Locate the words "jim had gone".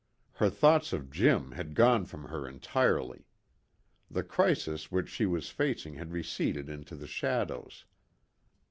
1.11-2.05